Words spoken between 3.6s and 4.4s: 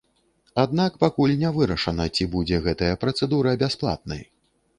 бясплатнай.